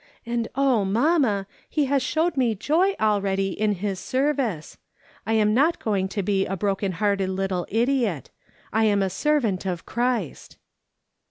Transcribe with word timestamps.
And 0.25 0.47
oh, 0.55 0.83
mamma, 0.83 1.45
he 1.69 1.85
has 1.85 2.01
showed 2.01 2.35
me 2.35 2.55
joy 2.55 2.95
already 2.99 3.49
in 3.49 3.73
his 3.73 3.99
service. 3.99 4.79
I 5.27 5.33
am 5.33 5.53
not 5.53 5.77
going 5.77 6.07
to 6.07 6.23
be 6.23 6.43
a 6.47 6.57
broken 6.57 6.93
hearted 6.93 7.29
little 7.29 7.67
idiot. 7.69 8.31
I 8.73 8.85
am 8.85 9.03
a 9.03 9.11
servant 9.11 9.67
of 9.67 9.85
Christ." 9.85 10.57